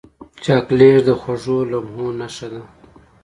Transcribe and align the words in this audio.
چاکلېټ 0.43 0.97
د 1.05 1.09
خوږو 1.21 1.57
لمحو 1.71 2.07
نښه 2.19 2.47
ده. 2.53 2.61